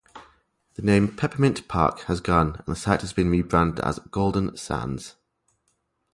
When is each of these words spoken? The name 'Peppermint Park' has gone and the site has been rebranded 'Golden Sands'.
The 0.77 0.81
name 0.81 1.15
'Peppermint 1.15 1.67
Park' 1.67 2.05
has 2.05 2.21
gone 2.21 2.55
and 2.55 2.65
the 2.65 2.75
site 2.75 3.01
has 3.01 3.13
been 3.13 3.29
rebranded 3.29 3.83
'Golden 4.09 4.57
Sands'. 4.57 5.13